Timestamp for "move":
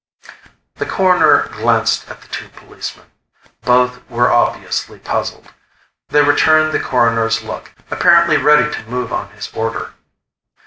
8.89-9.13